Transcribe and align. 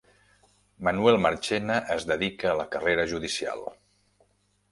Manuel 0.87 1.17
Marchena 1.25 1.75
es 1.97 2.07
dedica 2.11 2.49
a 2.51 2.55
la 2.61 2.67
carrera 2.77 3.05
judicial 3.13 3.65